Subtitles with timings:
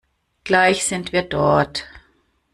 [0.45, 1.85] Gleich sind wir dort.